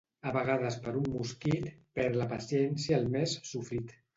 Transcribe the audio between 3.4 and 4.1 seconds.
«sofrit».